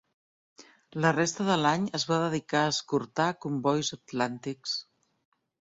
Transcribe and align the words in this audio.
La 1.05 1.11
resta 1.17 1.45
de 1.49 1.57
l'any 1.65 1.85
es 1.99 2.07
va 2.13 2.19
dedicar 2.25 2.65
a 2.65 2.73
escortar 2.75 3.29
combois 3.47 3.95
atlàntics. 4.01 4.77